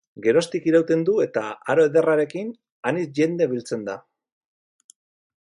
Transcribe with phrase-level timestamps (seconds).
[0.25, 1.43] Geroztik irauten du eta,
[1.73, 2.49] aro ederrarekin,
[2.93, 4.01] anitz jende biltzen da.